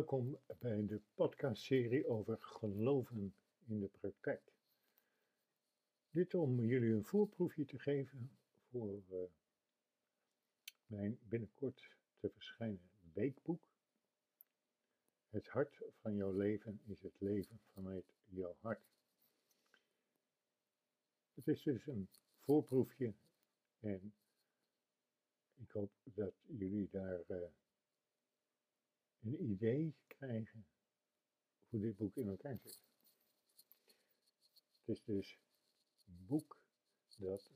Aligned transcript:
Welkom 0.00 0.38
bij 0.58 0.86
de 0.86 1.00
podcastserie 1.14 2.08
over 2.08 2.36
geloven 2.40 3.34
in 3.66 3.80
de 3.80 3.88
praktijk. 3.88 4.52
Dit 6.10 6.34
om 6.34 6.64
jullie 6.64 6.92
een 6.92 7.04
voorproefje 7.04 7.64
te 7.64 7.78
geven 7.78 8.30
voor 8.70 9.02
uh, 9.10 9.18
mijn 10.86 11.18
binnenkort 11.22 11.96
te 12.18 12.30
verschijnen 12.30 12.90
weekboek. 13.12 13.68
Het 15.30 15.48
hart 15.48 15.82
van 16.00 16.14
jouw 16.14 16.32
leven 16.32 16.80
is 16.86 17.02
het 17.02 17.14
leven 17.18 17.60
vanuit 17.72 18.14
jouw 18.24 18.56
hart. 18.60 18.84
Het 21.34 21.48
is 21.48 21.62
dus 21.62 21.86
een 21.86 22.08
voorproefje 22.38 23.14
en 23.80 24.14
ik 25.56 25.70
hoop 25.70 25.92
dat 26.04 26.34
jullie 26.46 26.88
daar 26.90 27.20
uh, 27.28 27.36
een 29.22 29.42
idee 29.42 29.94
krijgen 30.06 30.66
hoe 31.68 31.80
dit 31.80 31.96
boek 31.96 32.16
in 32.16 32.28
elkaar 32.28 32.58
zit. 32.58 32.80
Het 34.78 34.88
is 34.96 35.04
dus 35.04 35.38
een 36.06 36.26
boek 36.26 36.60
dat, 37.18 37.50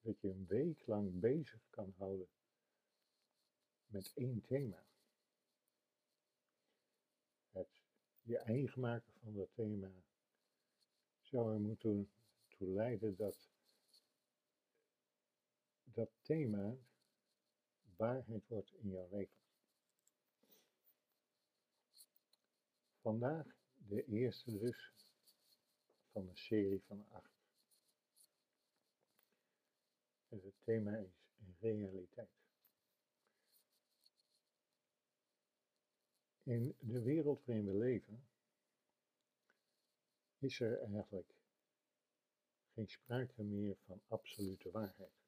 dat 0.00 0.20
je 0.20 0.28
een 0.28 0.46
week 0.46 0.86
lang 0.86 1.20
bezig 1.20 1.66
kan 1.70 1.94
houden 1.96 2.28
met 3.86 4.12
één 4.14 4.40
thema. 4.40 4.86
Het 7.50 7.82
je 8.22 8.38
eigen 8.38 8.80
maken 8.80 9.12
van 9.22 9.34
dat 9.34 9.54
thema 9.54 9.92
zou 11.20 11.52
er 11.52 11.60
moeten 11.60 12.10
toe 12.48 12.68
leiden 12.68 13.16
dat 13.16 13.50
dat 15.84 16.10
thema 16.22 16.76
waarheid 17.96 18.48
wordt 18.48 18.72
in 18.72 18.90
jouw 18.90 19.08
leven. 19.10 19.41
Vandaag 23.02 23.46
de 23.74 24.04
eerste 24.04 24.58
dus 24.58 24.92
van 26.10 26.28
een 26.28 26.36
serie 26.36 26.82
van 26.86 27.06
acht. 27.08 27.32
En 30.28 30.40
het 30.42 30.54
thema 30.64 30.96
is 30.96 31.22
realiteit. 31.60 32.30
In 36.42 36.76
de 36.78 37.02
wereld 37.02 37.44
waarin 37.44 37.66
we 37.66 37.74
leven 37.74 38.26
is 40.38 40.60
er 40.60 40.80
eigenlijk 40.80 41.34
geen 42.72 42.88
sprake 42.88 43.42
meer 43.42 43.76
van 43.86 44.02
absolute 44.08 44.70
waarheid. 44.70 45.22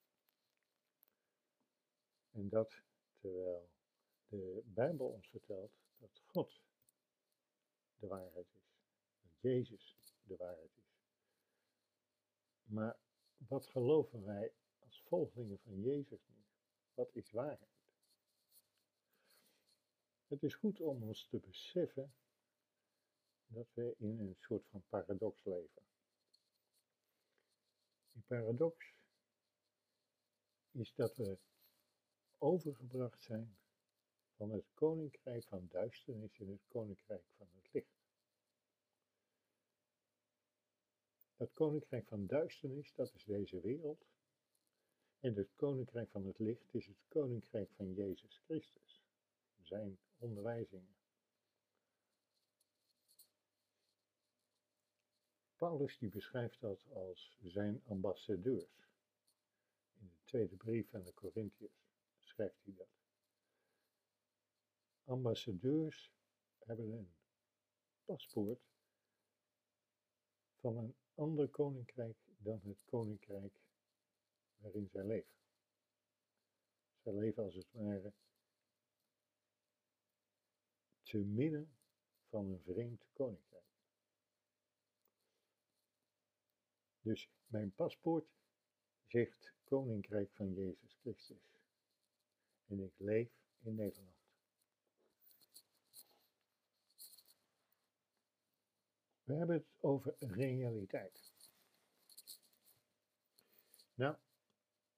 En 2.30 2.48
dat 2.48 2.82
terwijl 3.18 3.70
de 4.28 4.62
Bijbel 4.64 5.06
ons 5.06 5.28
vertelt 5.28 5.72
dat 5.98 6.20
God 6.24 6.62
de 8.04 8.10
waarheid 8.10 8.54
is. 8.54 8.76
Dat 9.22 9.40
Jezus 9.40 9.96
de 10.22 10.36
waarheid 10.36 10.76
is. 10.76 11.02
Maar 12.64 12.98
wat 13.36 13.66
geloven 13.66 14.24
wij 14.24 14.52
als 14.78 15.02
volgelingen 15.02 15.58
van 15.58 15.80
Jezus 15.80 16.26
nu? 16.28 16.44
Wat 16.94 17.14
is 17.14 17.30
waarheid? 17.30 17.72
Het 20.26 20.42
is 20.42 20.54
goed 20.54 20.80
om 20.80 21.02
ons 21.02 21.26
te 21.26 21.38
beseffen 21.38 22.14
dat 23.46 23.72
we 23.74 23.94
in 23.98 24.18
een 24.18 24.36
soort 24.38 24.66
van 24.66 24.84
paradox 24.88 25.44
leven. 25.44 25.82
Die 28.12 28.22
paradox 28.22 28.94
is 30.70 30.94
dat 30.94 31.16
we 31.16 31.38
overgebracht 32.38 33.22
zijn 33.22 33.56
van 34.36 34.50
het 34.50 34.64
koninkrijk 34.74 35.44
van 35.44 35.66
duisternis 35.68 36.38
in 36.38 36.48
het 36.48 36.64
koninkrijk 36.68 37.24
van 37.36 37.48
het 37.54 37.72
licht. 37.72 38.02
Dat 41.36 41.52
koninkrijk 41.52 42.06
van 42.06 42.26
duisternis, 42.26 42.92
dat 42.94 43.14
is 43.14 43.24
deze 43.24 43.60
wereld. 43.60 44.06
En 45.20 45.34
het 45.34 45.54
koninkrijk 45.56 46.10
van 46.10 46.26
het 46.26 46.38
licht 46.38 46.74
is 46.74 46.86
het 46.86 47.04
koninkrijk 47.08 47.70
van 47.70 47.92
Jezus 47.92 48.40
Christus, 48.44 49.02
zijn 49.62 49.98
onderwijzingen. 50.18 50.96
Paulus 55.56 55.98
die 55.98 56.10
beschrijft 56.10 56.60
dat 56.60 56.86
als 56.92 57.38
zijn 57.42 57.82
ambassadeurs. 57.84 58.88
In 59.92 60.08
de 60.08 60.24
tweede 60.24 60.56
brief 60.56 60.94
aan 60.94 61.04
de 61.04 61.14
Corinthiërs 61.14 61.84
schrijft 62.20 62.64
hij 62.64 62.74
dat. 62.74 63.03
Ambassadeurs 65.04 66.12
hebben 66.58 66.92
een 66.92 67.14
paspoort 68.04 68.60
van 70.60 70.76
een 70.76 70.94
ander 71.14 71.48
koninkrijk 71.48 72.16
dan 72.38 72.60
het 72.64 72.84
koninkrijk 72.84 73.60
waarin 74.56 74.88
zij 74.88 75.04
leven. 75.04 75.34
Zij 77.02 77.12
leven 77.12 77.42
als 77.42 77.54
het 77.54 77.70
ware 77.70 78.12
te 81.02 81.18
midden 81.18 81.76
van 82.28 82.46
een 82.46 82.60
vreemd 82.60 83.06
koninkrijk. 83.12 83.64
Dus 87.00 87.30
mijn 87.46 87.74
paspoort 87.74 88.26
zegt 89.06 89.54
Koninkrijk 89.64 90.30
van 90.32 90.54
Jezus 90.54 90.96
Christus. 91.00 91.58
En 92.66 92.80
ik 92.80 92.92
leef 92.96 93.30
in 93.60 93.74
Nederland. 93.74 94.13
We 99.24 99.34
hebben 99.34 99.56
het 99.56 99.66
over 99.80 100.14
realiteit. 100.18 101.32
Nou, 103.94 104.16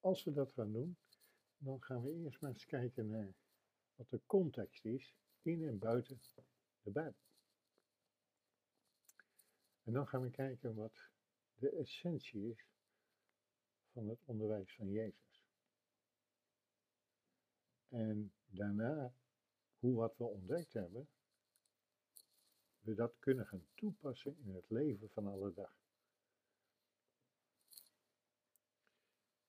als 0.00 0.24
we 0.24 0.32
dat 0.32 0.52
gaan 0.52 0.72
doen, 0.72 0.96
dan 1.56 1.82
gaan 1.82 2.02
we 2.02 2.12
eerst 2.12 2.40
maar 2.40 2.50
eens 2.50 2.64
kijken 2.64 3.08
naar 3.08 3.34
wat 3.94 4.10
de 4.10 4.20
context 4.26 4.84
is 4.84 5.14
in 5.42 5.66
en 5.66 5.78
buiten 5.78 6.20
de 6.82 6.90
Bijbel. 6.90 7.24
En 9.82 9.92
dan 9.92 10.08
gaan 10.08 10.22
we 10.22 10.30
kijken 10.30 10.74
wat 10.74 11.10
de 11.54 11.70
essentie 11.70 12.50
is 12.50 12.66
van 13.92 14.08
het 14.08 14.20
onderwijs 14.24 14.74
van 14.74 14.90
Jezus. 14.90 15.42
En 17.88 18.32
daarna 18.46 19.14
hoe 19.78 19.94
wat 19.94 20.16
we 20.16 20.24
ontdekt 20.24 20.72
hebben, 20.72 21.08
we 22.86 22.94
dat 22.94 23.18
kunnen 23.18 23.46
gaan 23.46 23.66
toepassen 23.74 24.36
in 24.44 24.54
het 24.54 24.70
leven 24.70 25.10
van 25.10 25.26
alle 25.26 25.54
dag. 25.54 25.72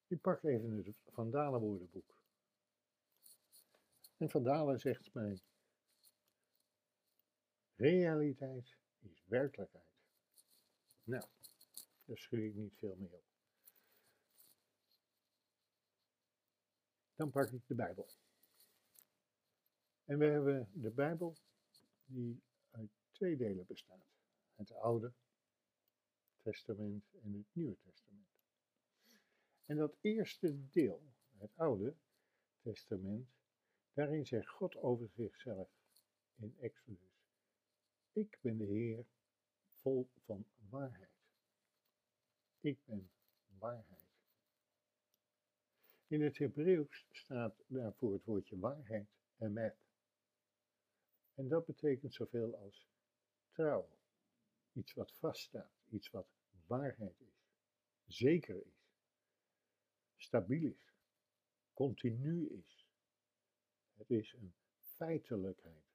Ik 0.07 0.21
pak 0.21 0.43
even 0.43 0.77
het 0.77 0.95
Van 1.05 1.31
Dalen 1.31 1.59
woordenboek. 1.59 2.21
En 4.17 4.29
Van 4.29 4.43
Dalen 4.43 4.79
zegt 4.79 5.13
mij, 5.13 5.41
realiteit 7.75 8.77
is 8.99 9.23
werkelijkheid. 9.25 9.85
Nou, 11.03 11.25
daar 12.05 12.17
schud 12.17 12.43
ik 12.43 12.55
niet 12.55 12.77
veel 12.77 12.95
mee 12.95 13.13
op. 13.13 13.25
Dan 17.15 17.29
pak 17.29 17.51
ik 17.51 17.67
de 17.67 17.75
Bijbel. 17.75 18.07
En 20.05 20.17
we 20.17 20.25
hebben 20.25 20.69
de 20.73 20.91
Bijbel 20.91 21.37
die 22.05 22.41
twee 23.17 23.37
delen 23.37 23.65
bestaat. 23.65 24.05
Het 24.55 24.71
Oude 24.71 25.13
Testament 26.41 27.03
en 27.23 27.33
het 27.33 27.45
Nieuwe 27.51 27.77
Testament. 27.83 28.27
En 29.65 29.77
dat 29.77 29.97
eerste 30.01 30.69
deel, 30.69 31.01
het 31.37 31.51
Oude 31.55 31.95
Testament, 32.61 33.29
daarin 33.93 34.25
zegt 34.25 34.49
God 34.49 34.75
over 34.75 35.09
zichzelf 35.09 35.69
in 36.35 36.55
Exodus: 36.59 37.31
Ik 38.11 38.37
ben 38.41 38.57
de 38.57 38.65
Heer 38.65 39.05
vol 39.81 40.09
van 40.25 40.45
waarheid. 40.69 41.17
Ik 42.59 42.79
ben 42.85 43.09
waarheid. 43.47 44.05
In 46.07 46.21
het 46.21 46.37
Hebreeuws 46.37 47.05
staat 47.11 47.63
daarvoor 47.67 48.13
het 48.13 48.25
woordje 48.25 48.59
waarheid 48.59 49.07
en. 49.37 49.75
En 51.33 51.47
dat 51.47 51.65
betekent 51.65 52.13
zoveel 52.13 52.55
als 52.55 52.87
Iets 54.73 54.93
wat 54.93 55.13
vaststaat, 55.13 55.71
iets 55.89 56.09
wat 56.09 56.27
waarheid 56.67 57.19
is, 57.19 57.49
zeker 58.05 58.65
is, 58.65 58.87
stabiel 60.17 60.71
is, 60.71 60.93
continu 61.73 62.49
is. 62.49 62.85
Het 63.93 64.09
is 64.09 64.33
een 64.33 64.53
feitelijkheid. 64.79 65.85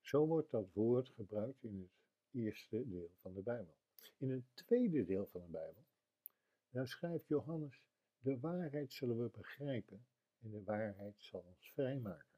Zo 0.00 0.26
wordt 0.26 0.50
dat 0.50 0.72
woord 0.72 1.08
gebruikt 1.08 1.62
in 1.62 1.80
het 1.80 1.90
eerste 2.30 2.88
deel 2.88 3.10
van 3.20 3.34
de 3.34 3.42
Bijbel. 3.42 3.76
In 4.16 4.30
het 4.30 4.44
tweede 4.54 5.04
deel 5.04 5.26
van 5.26 5.40
de 5.40 5.50
Bijbel, 5.50 5.84
daar 6.70 6.88
schrijft 6.88 7.26
Johannes, 7.26 7.82
de 8.18 8.40
waarheid 8.40 8.92
zullen 8.92 9.22
we 9.22 9.28
begrijpen 9.28 10.06
en 10.38 10.50
de 10.50 10.62
waarheid 10.62 11.14
zal 11.18 11.40
ons 11.40 11.72
vrijmaken. 11.72 12.35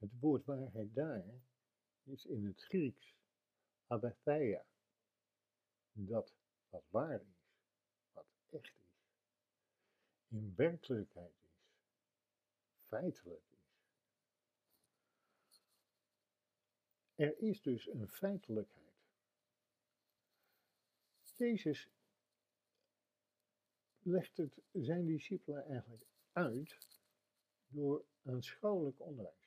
Het 0.00 0.10
woord 0.20 0.44
waarheid 0.44 0.94
daar 0.94 1.24
is 2.02 2.26
in 2.26 2.46
het 2.46 2.62
Grieks 2.62 3.14
aletheia. 3.86 4.64
Dat 5.92 6.32
wat 6.68 6.84
waar 6.88 7.20
is, 7.20 7.50
wat 8.12 8.26
echt 8.48 8.80
is, 8.80 9.08
in 10.28 10.54
werkelijkheid 10.56 11.34
is, 11.42 11.66
feitelijk 12.86 13.44
is. 13.50 13.58
Er 17.14 17.38
is 17.38 17.62
dus 17.62 17.86
een 17.86 18.08
feitelijkheid. 18.08 18.78
Jezus 21.36 21.88
legt 23.98 24.36
het 24.36 24.60
zijn 24.72 25.06
discipelen 25.06 25.64
eigenlijk 25.64 26.06
uit 26.32 27.00
door 27.68 28.04
aanschouwelijk 28.22 29.00
onderwijs. 29.00 29.39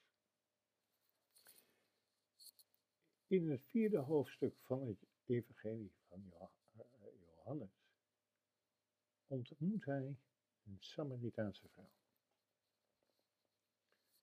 In 3.33 3.49
het 3.49 3.65
vierde 3.65 3.97
hoofdstuk 3.97 4.55
van 4.61 4.87
het 4.87 5.07
Evangelie 5.25 5.91
van 6.07 6.33
Johannes 7.19 7.85
ontmoet 9.27 9.85
hij 9.85 10.17
een 10.63 10.77
Samaritaanse 10.79 11.67
vrouw. 11.69 11.91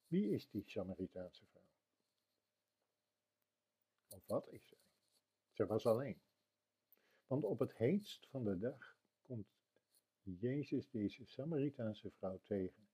Wie 0.06 0.30
is 0.30 0.50
die 0.50 0.68
Samaritaanse 0.68 1.46
vrouw? 1.46 1.70
Of 4.08 4.26
wat 4.26 4.48
is 4.48 4.66
zij? 4.66 4.78
Ze 5.52 5.66
was 5.66 5.86
alleen. 5.86 6.20
Want 7.26 7.44
op 7.44 7.58
het 7.58 7.76
heetst 7.76 8.26
van 8.26 8.44
de 8.44 8.58
dag 8.58 8.96
komt 9.22 9.48
Jezus 10.22 10.90
deze 10.90 11.24
Samaritaanse 11.24 12.10
vrouw 12.10 12.40
tegen 12.42 12.88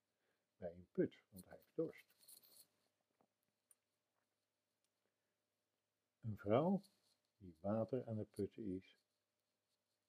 bij 0.56 0.72
een 0.72 0.86
put, 0.92 1.24
want 1.30 1.48
hij 1.48 1.56
heeft 1.56 1.76
dorst. 1.76 2.15
Een 6.26 6.38
vrouw 6.38 6.82
die 7.38 7.56
water 7.60 8.06
aan 8.06 8.18
het 8.18 8.34
putten 8.34 8.64
is 8.64 8.98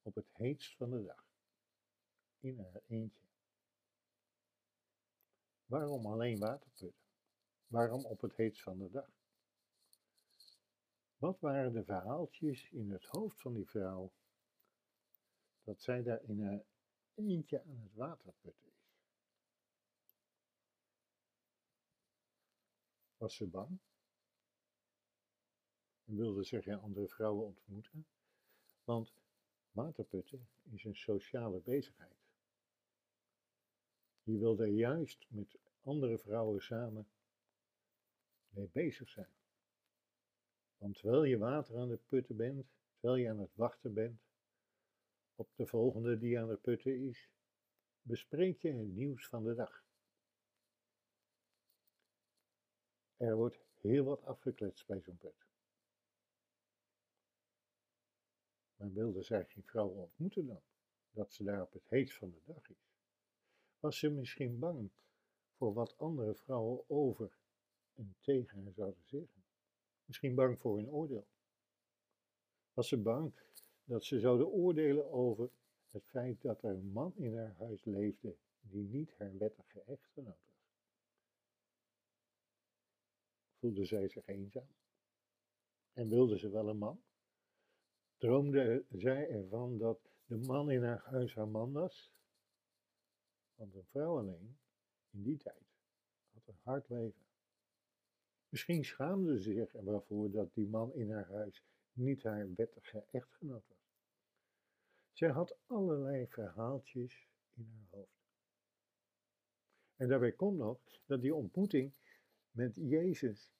op 0.02 0.16
het 0.16 0.30
heetst 0.34 0.76
van 0.76 0.90
de 0.90 1.04
dag, 1.04 1.26
in 2.40 2.60
haar 2.60 2.82
eentje. 2.88 3.26
Waarom 5.66 6.06
alleen 6.06 6.40
water 6.40 6.70
putten? 6.70 6.94
Waarom 7.68 8.06
op 8.06 8.22
het 8.22 8.36
heetst 8.36 8.62
van 8.62 8.78
de 8.78 8.90
dag? 8.90 9.12
Wat 11.18 11.40
waren 11.40 11.74
de 11.74 11.84
verhaaltjes 11.84 12.70
in 12.70 12.92
het 12.92 13.06
hoofd 13.06 13.42
van 13.42 13.54
die 13.54 13.68
vrouw 13.68 14.12
dat 15.64 15.82
zij 15.82 16.04
daar 16.04 16.24
in 16.24 16.44
haar 16.44 16.64
eentje 17.14 17.64
aan 17.64 17.80
het 17.82 17.94
waterputten 17.94 18.68
is. 18.68 18.96
Was 23.18 23.36
ze 23.36 23.48
bang? 23.48 23.80
En 26.08 26.16
wilde 26.16 26.46
ze 26.46 26.62
geen 26.62 26.80
andere 26.80 27.08
vrouwen 27.08 27.46
ontmoeten? 27.46 28.06
Want 28.84 29.14
waterputten 29.72 30.48
is 30.64 30.84
een 30.84 30.96
sociale 30.96 31.60
bezigheid. 31.60 32.16
Je 34.24 34.38
wil 34.38 34.60
er 34.60 34.68
juist 34.68 35.26
met 35.30 35.58
andere 35.82 36.18
vrouwen 36.18 36.62
samen 36.62 37.08
mee 38.50 38.70
bezig 38.72 39.10
zijn. 39.10 39.30
Want 40.78 40.96
terwijl 40.96 41.24
je 41.24 41.38
water 41.38 41.78
aan 41.78 41.90
het 41.90 42.08
putten 42.08 42.36
bent, 42.36 42.66
terwijl 43.00 43.22
je 43.22 43.30
aan 43.30 43.40
het 43.40 43.56
wachten 43.56 43.94
bent, 43.94 44.22
op 45.36 45.50
de 45.56 45.66
volgende 45.66 46.18
die 46.18 46.40
aan 46.40 46.50
het 46.50 46.62
putten 46.62 47.08
is, 47.08 47.30
bespreek 48.02 48.62
je 48.62 48.74
het 48.74 48.88
nieuws 48.88 49.28
van 49.28 49.44
de 49.44 49.56
dag. 49.56 49.86
Er 53.18 53.36
wordt 53.36 53.60
heel 53.74 54.04
wat 54.04 54.24
afgekletst 54.24 54.88
bij 54.88 55.02
zo'n 55.02 55.18
put. 55.18 55.47
Maar 58.78 58.94
wilde 58.94 59.24
zij 59.24 59.46
geen 59.46 59.64
vrouw 59.64 59.88
ontmoeten 59.88 60.46
dan, 60.46 60.62
dat 61.12 61.34
ze 61.34 61.44
daar 61.44 61.62
op 61.62 61.74
het 61.74 61.90
heet 61.90 62.14
van 62.14 62.32
de 62.32 62.42
dag 62.46 62.70
is? 62.70 62.92
Was 63.80 64.00
ze 64.00 64.10
misschien 64.10 64.60
bang 64.60 64.90
voor 65.56 65.74
wat 65.74 65.98
andere 65.98 66.36
vrouwen 66.36 66.90
over 66.90 67.38
en 67.94 68.16
tegen 68.20 68.64
haar 68.64 68.74
zouden 68.74 69.04
zeggen? 69.06 69.44
Misschien 70.06 70.36
bang 70.36 70.60
voor 70.60 70.78
een 70.78 70.90
oordeel? 70.90 71.28
Was 72.74 72.88
ze 72.88 72.98
bang 72.98 73.34
dat 73.84 74.04
ze 74.04 74.20
zouden 74.20 74.48
oordelen 74.48 75.12
over 75.12 75.50
het 75.90 76.06
feit 76.06 76.42
dat 76.42 76.64
er 76.64 76.70
een 76.70 76.92
man 76.92 77.14
in 77.16 77.38
haar 77.38 77.56
huis 77.58 77.86
leefde 77.86 78.36
die 78.62 78.88
niet 78.88 79.14
haar 79.18 79.38
wettige 79.38 79.82
echtgenoot 79.82 80.46
was. 80.46 80.56
Voelde 83.60 83.86
zij 83.86 84.08
zich 84.08 84.28
eenzaam? 84.28 84.68
En 85.94 86.10
wilde 86.10 86.38
ze 86.38 86.50
wel 86.50 86.68
een 86.70 86.78
man? 86.78 87.02
Droomde 88.18 88.86
zij 88.90 89.30
ervan 89.30 89.78
dat 89.78 90.00
de 90.26 90.38
man 90.38 90.72
in 90.72 90.84
haar 90.84 91.04
huis 91.04 91.36
haar 91.36 91.48
man 91.48 91.72
was? 91.72 92.12
Want 93.56 93.76
een 93.76 93.86
vrouw 93.86 94.18
alleen, 94.18 94.58
in 95.10 95.24
die 95.24 95.38
tijd, 95.38 95.66
had 96.34 96.48
een 96.48 96.60
hard 96.64 96.90
leven. 96.90 97.26
Misschien 98.50 98.86
schaamde 98.86 99.42
ze 99.42 99.54
zich 99.54 99.76
ervoor 99.76 100.32
dat 100.32 100.54
die 100.54 100.68
man 100.68 100.94
in 100.94 101.12
haar 101.12 101.32
huis 101.32 101.64
niet 101.94 102.24
haar 102.24 102.54
wettige 102.56 103.06
echtgenoot 103.12 103.68
was. 103.68 103.78
Zij 105.12 105.30
had 105.30 105.58
allerlei 105.66 106.28
verhaaltjes 106.28 107.28
in 107.54 107.70
haar 107.74 107.88
hoofd. 107.90 108.18
En 109.96 110.08
daarbij 110.08 110.32
komt 110.32 110.58
nog 110.58 110.80
dat 111.06 111.22
die 111.22 111.36
ontmoeting 111.36 111.94
met 112.52 112.76
Jezus, 112.76 113.52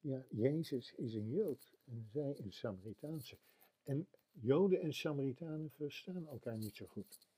ja, 0.00 0.24
Jezus 0.30 0.94
is 0.94 1.14
een 1.14 1.30
Jood 1.30 1.72
en 1.84 2.08
zij 2.12 2.38
een 2.38 2.52
Samaritaanse. 2.52 3.38
En 3.84 4.08
Joden 4.32 4.80
en 4.80 4.92
Samaritanen 4.92 5.70
verstaan 5.70 6.28
elkaar 6.28 6.56
niet 6.56 6.76
zo 6.76 6.86
goed. 6.86 7.28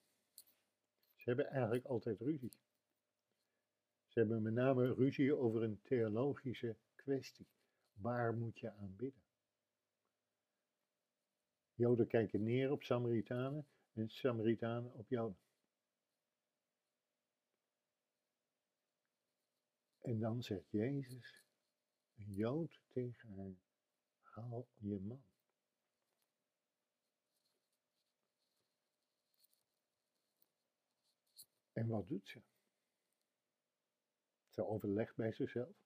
Ze 1.17 1.29
hebben 1.29 1.47
eigenlijk 1.47 1.85
altijd 1.85 2.21
ruzie. 2.21 2.53
Ze 4.07 4.19
hebben 4.19 4.43
met 4.43 4.53
name 4.53 4.95
ruzie 4.95 5.37
over 5.37 5.62
een 5.62 5.81
theologische 5.83 6.77
kwestie. 6.95 7.47
Waar 7.93 8.35
moet 8.35 8.59
je 8.59 8.73
aanbidden? 8.73 9.23
Joden 11.75 12.07
kijken 12.07 12.43
neer 12.43 12.71
op 12.71 12.83
Samaritanen 12.83 13.67
en 13.93 14.09
Samaritanen 14.09 14.95
op 14.95 15.09
Joden. 15.09 15.38
En 19.99 20.19
dan 20.19 20.43
zegt 20.43 20.71
Jezus, 20.71 21.43
Jood 22.27 22.81
tegen 22.89 23.29
haar, 23.29 23.55
haal 24.21 24.69
je 24.79 25.00
man. 25.00 25.25
En 31.73 31.89
wat 31.89 32.09
doet 32.09 32.29
ze? 32.29 32.43
Ze 34.50 34.67
overlegt 34.67 35.17
bij 35.17 35.33
zichzelf 35.33 35.77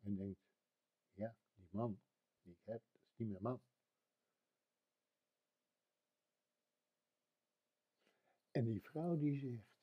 en 0.00 0.16
denkt, 0.16 0.40
ja, 1.12 1.36
die 1.54 1.68
man 1.70 2.00
die 2.42 2.52
ik 2.52 2.64
heb, 2.64 2.82
dat 2.92 3.02
is 3.02 3.16
niet 3.16 3.30
mijn 3.30 3.42
man. 3.42 3.62
En 8.50 8.64
die 8.64 8.82
vrouw 8.82 9.16
die 9.16 9.38
zegt, 9.38 9.74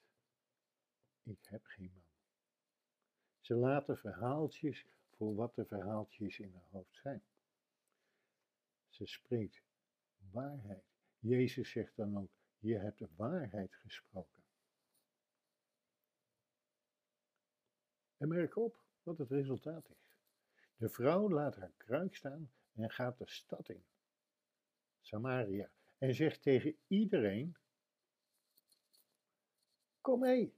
ik 1.24 1.46
heb 1.46 1.66
geen 1.66 1.92
man. 1.94 2.10
Ze 3.40 3.56
laten 3.56 3.98
verhaaltjes 3.98 4.86
wat 5.30 5.56
de 5.56 5.66
verhaaltjes 5.66 6.40
in 6.40 6.54
haar 6.54 6.68
hoofd 6.70 6.96
zijn. 6.96 7.24
Ze 8.90 9.06
spreekt 9.06 9.64
waarheid. 10.32 10.84
Jezus 11.20 11.72
zegt 11.72 11.96
dan 11.96 12.18
ook, 12.18 12.32
je 12.60 12.78
hebt 12.78 13.00
de 13.00 13.10
waarheid 13.16 13.76
gesproken. 13.76 14.44
En 18.18 18.28
merk 18.28 18.56
op 18.56 18.84
wat 19.04 19.18
het 19.18 19.30
resultaat 19.30 19.90
is. 19.90 20.18
De 20.76 20.90
vrouw 20.90 21.30
laat 21.30 21.56
haar 21.56 21.74
kruik 21.78 22.16
staan 22.16 22.52
en 22.74 22.90
gaat 22.90 23.18
de 23.18 23.30
stad 23.30 23.70
in, 23.70 23.86
Samaria, 25.00 25.72
en 25.98 26.16
zegt 26.16 26.42
tegen 26.42 26.78
iedereen 26.88 27.56
Kom 30.02 30.20
mee. 30.20 30.54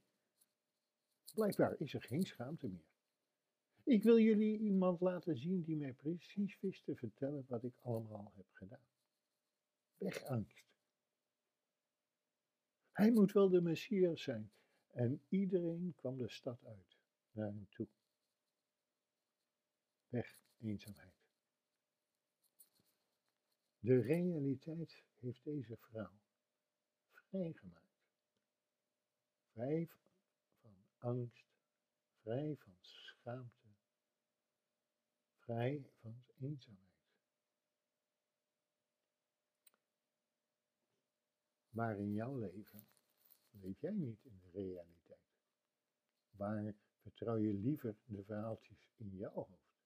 Blijkbaar 1.34 1.74
is 1.78 1.94
er 1.94 2.02
geen 2.02 2.22
schaamte 2.22 2.68
meer. 2.68 2.93
Ik 3.84 4.02
wil 4.02 4.18
jullie 4.18 4.58
iemand 4.58 5.00
laten 5.00 5.36
zien 5.36 5.62
die 5.62 5.76
mij 5.76 5.92
precies 5.92 6.60
wist 6.60 6.84
te 6.84 6.96
vertellen 6.96 7.44
wat 7.48 7.64
ik 7.64 7.76
allemaal 7.80 8.32
heb 8.34 8.46
gedaan. 8.50 8.86
Weg 9.96 10.24
angst. 10.24 10.64
Hij 12.92 13.10
moet 13.10 13.32
wel 13.32 13.48
de 13.48 13.60
Messias 13.60 14.22
zijn. 14.22 14.52
En 14.90 15.22
iedereen 15.28 15.94
kwam 15.96 16.16
de 16.18 16.28
stad 16.28 16.64
uit 16.64 16.98
naar 17.32 17.46
hem 17.46 17.68
toe. 17.70 17.88
Weg 20.08 20.38
eenzaamheid. 20.58 21.14
De 23.78 24.00
realiteit 24.00 25.04
heeft 25.14 25.44
deze 25.44 25.76
vrouw 25.76 26.20
vrijgemaakt. 27.10 27.84
Vrij 29.52 29.88
van 30.60 30.76
angst, 30.98 31.46
vrij 32.22 32.56
van 32.56 32.76
schaamte, 32.80 33.63
Vrij 35.44 35.90
van 36.00 36.24
eenzaamheid. 36.40 36.84
Maar 41.70 41.98
in 41.98 42.12
jouw 42.12 42.38
leven 42.38 42.86
leef 43.50 43.80
jij 43.80 43.92
niet 43.92 44.24
in 44.24 44.38
de 44.38 44.50
realiteit. 44.50 45.18
Waar 46.30 46.74
vertrouw 47.00 47.36
je 47.36 47.52
liever 47.52 47.96
de 48.04 48.24
verhaaltjes 48.24 48.88
in 48.96 49.16
jouw 49.16 49.32
hoofd? 49.32 49.82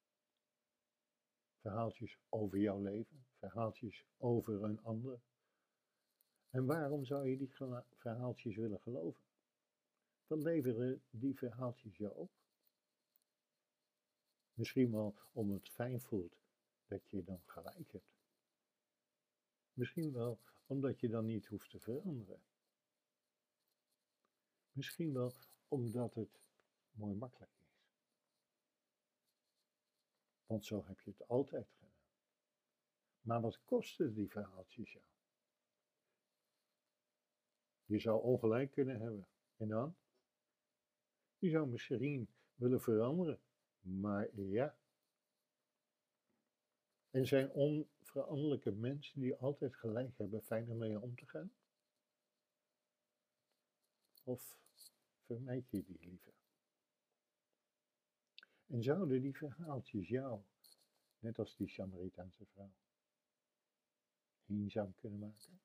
Verhaaltjes 1.60 2.18
over 2.28 2.58
jouw 2.58 2.82
leven, 2.82 3.26
verhaaltjes 3.38 4.04
over 4.16 4.62
een 4.62 4.82
ander. 4.82 5.20
En 6.50 6.66
waarom 6.66 7.04
zou 7.04 7.28
je 7.28 7.36
die 7.36 7.52
verhaaltjes 7.96 8.56
willen 8.56 8.80
geloven? 8.80 9.22
Wat 10.26 10.42
leveren 10.42 11.02
die 11.10 11.36
verhaaltjes 11.36 11.96
jou 11.96 12.14
op? 12.14 12.30
Misschien 14.58 14.90
wel 14.90 15.14
om 15.32 15.50
het 15.50 15.68
fijn 15.68 16.00
voelt 16.00 16.36
dat 16.86 17.10
je 17.10 17.24
dan 17.24 17.42
gelijk 17.44 17.92
hebt. 17.92 18.18
Misschien 19.72 20.12
wel 20.12 20.40
omdat 20.66 21.00
je 21.00 21.08
dan 21.08 21.24
niet 21.24 21.46
hoeft 21.46 21.70
te 21.70 21.80
veranderen. 21.80 22.42
Misschien 24.72 25.12
wel 25.12 25.34
omdat 25.68 26.14
het 26.14 26.40
mooi 26.90 27.14
makkelijk 27.14 27.52
is. 27.58 27.82
Want 30.46 30.64
zo 30.64 30.84
heb 30.86 31.00
je 31.00 31.10
het 31.10 31.28
altijd 31.28 31.68
gedaan. 31.68 31.96
Maar 33.20 33.40
wat 33.40 33.64
kosten 33.64 34.14
die 34.14 34.30
verhaaltjes 34.30 34.92
jou? 34.92 35.04
Je 37.84 37.98
zou 37.98 38.22
ongelijk 38.22 38.70
kunnen 38.70 39.00
hebben. 39.00 39.28
En 39.56 39.68
dan? 39.68 39.96
Je 41.38 41.50
zou 41.50 41.68
misschien 41.68 42.28
willen 42.54 42.80
veranderen. 42.80 43.40
Maar 43.88 44.40
ja. 44.40 44.76
En 47.10 47.26
zijn 47.26 47.50
onveranderlijke 47.50 48.70
mensen 48.70 49.20
die 49.20 49.36
altijd 49.36 49.76
gelijk 49.76 50.18
hebben 50.18 50.42
fijn 50.42 50.70
om 50.70 50.78
mee 50.78 51.00
om 51.00 51.16
te 51.16 51.26
gaan? 51.26 51.52
Of 54.24 54.58
vermijd 55.24 55.70
je 55.70 55.84
die 55.84 55.98
liever? 56.00 56.32
En 58.66 58.82
zouden 58.82 59.20
die 59.20 59.36
verhaaltjes 59.36 60.08
jou, 60.08 60.42
net 61.18 61.38
als 61.38 61.56
die 61.56 61.68
Samaritaanse 61.68 62.46
vrouw, 62.46 62.72
eenzaam 64.46 64.94
kunnen 64.94 65.18
maken? 65.18 65.60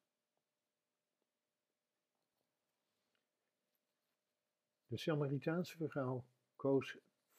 De 4.87 4.97
Samaritaanse 4.97 5.87
vrouw 5.87 6.25
koos 6.55 6.97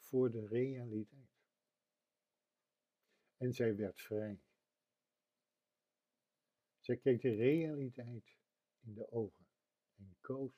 voor 0.09 0.31
de 0.31 0.47
realiteit. 0.47 1.25
En 3.37 3.53
zij 3.53 3.75
werd 3.75 4.01
vrij. 4.01 4.39
Zij 6.79 6.97
keek 6.97 7.21
de 7.21 7.35
realiteit 7.35 8.37
in 8.79 8.93
de 8.93 9.11
ogen 9.11 9.47
en 9.95 10.17
koos 10.21 10.53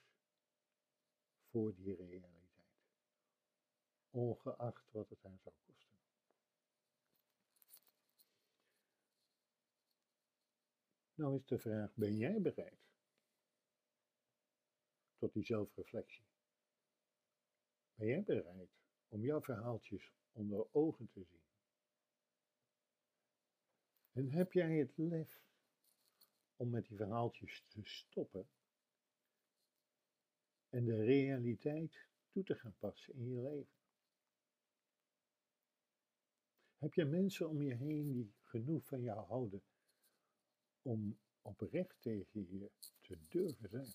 voor 1.50 1.75
die 1.75 1.96
realiteit, 1.96 2.68
ongeacht 4.10 4.92
wat 4.92 5.10
het 5.10 5.24
haar 5.24 5.39
zou 5.39 5.56
kosten. 5.66 6.00
Nou 11.13 11.36
is 11.36 11.46
de 11.46 11.60
vraag, 11.60 11.96
ben 11.96 12.18
jij 12.18 12.42
bereid 12.42 12.88
tot 15.18 15.34
die 15.34 15.46
zelfreflectie? 15.46 16.25
Ben 17.96 18.08
jij 18.08 18.24
bereid 18.24 18.70
om 19.07 19.23
jouw 19.23 19.41
verhaaltjes 19.41 20.13
onder 20.31 20.67
ogen 20.71 21.09
te 21.09 21.23
zien? 21.23 21.45
En 24.11 24.31
heb 24.31 24.53
jij 24.53 24.77
het 24.77 24.97
lef 24.97 25.41
om 26.55 26.69
met 26.69 26.87
die 26.87 26.97
verhaaltjes 26.97 27.65
te 27.67 27.81
stoppen 27.83 28.49
en 30.69 30.85
de 30.85 31.03
realiteit 31.03 32.07
toe 32.29 32.43
te 32.43 32.55
gaan 32.55 32.75
passen 32.77 33.13
in 33.13 33.29
je 33.29 33.41
leven? 33.41 33.75
Heb 36.77 36.93
je 36.93 37.05
mensen 37.05 37.49
om 37.49 37.61
je 37.61 37.75
heen 37.75 38.11
die 38.11 38.33
genoeg 38.43 38.85
van 38.85 39.01
jou 39.01 39.25
houden 39.25 39.63
om 40.81 41.19
oprecht 41.41 42.01
tegen 42.01 42.47
je 42.49 42.71
te 43.01 43.17
durven 43.29 43.69
zijn? 43.69 43.93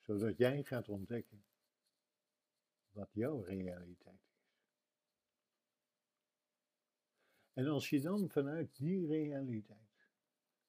Zodat 0.00 0.36
jij 0.36 0.64
gaat 0.64 0.88
ontdekken 0.88 1.44
wat 2.92 3.12
jouw 3.12 3.40
realiteit 3.40 4.20
is. 4.32 4.40
En 7.52 7.66
als 7.66 7.88
je 7.88 8.00
dan 8.00 8.30
vanuit 8.30 8.76
die 8.76 9.06
realiteit 9.06 10.08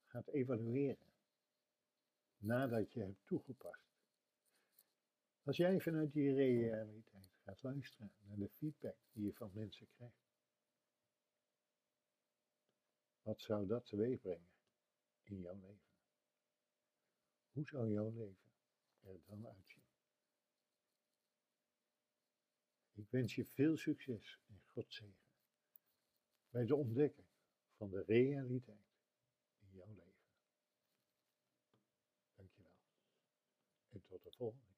gaat 0.05 0.27
evalueren, 0.27 1.13
nadat 2.37 2.91
je 2.91 2.99
hebt 2.99 3.25
toegepast, 3.25 3.91
als 5.43 5.57
jij 5.57 5.79
vanuit 5.79 6.13
die 6.13 6.33
realiteit 6.33 7.29
gaat 7.43 7.63
luisteren 7.63 8.11
naar 8.19 8.37
de 8.37 8.49
feedback 8.49 8.97
die 9.11 9.25
je 9.25 9.33
van 9.33 9.51
mensen 9.53 9.87
krijgt, 9.95 10.29
wat 13.21 13.41
zou 13.41 13.67
dat 13.67 13.85
teweeg 13.85 14.19
brengen 14.19 14.49
in 15.23 15.39
jouw 15.39 15.55
leven? 15.55 15.89
Hoe 17.51 17.67
zou 17.67 17.91
jouw 17.91 18.09
leven 18.09 18.51
er 19.01 19.19
dan 19.25 19.47
uitzien? 19.47 19.80
Ik 23.01 23.09
wens 23.09 23.35
je 23.35 23.45
veel 23.45 23.77
succes 23.77 24.39
en 24.47 24.61
God 24.65 24.93
zegen 24.93 25.15
bij 26.49 26.65
de 26.65 26.75
ontdekking 26.75 27.27
van 27.77 27.89
de 27.89 28.03
realiteit 28.07 28.91
in 29.59 29.69
jouw 29.71 29.93
leven. 29.93 30.13
Dankjewel. 32.35 32.71
En 33.89 34.03
tot 34.07 34.23
de 34.23 34.31
volgende. 34.31 34.70